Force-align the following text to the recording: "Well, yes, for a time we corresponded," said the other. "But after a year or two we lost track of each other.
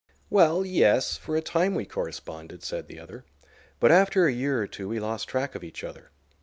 "Well, 0.31 0.65
yes, 0.65 1.15
for 1.15 1.35
a 1.37 1.43
time 1.43 1.75
we 1.75 1.85
corresponded," 1.85 2.63
said 2.63 2.87
the 2.87 2.99
other. 2.99 3.23
"But 3.79 3.91
after 3.91 4.25
a 4.25 4.33
year 4.33 4.59
or 4.59 4.65
two 4.65 4.89
we 4.89 4.99
lost 4.99 5.27
track 5.27 5.53
of 5.53 5.63
each 5.63 5.83
other. 5.83 6.09